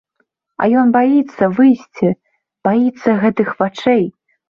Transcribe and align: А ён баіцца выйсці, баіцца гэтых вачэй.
А 0.63 0.67
ён 0.83 0.87
баіцца 0.95 1.51
выйсці, 1.59 2.09
баіцца 2.71 3.19
гэтых 3.25 3.57
вачэй. 3.65 4.05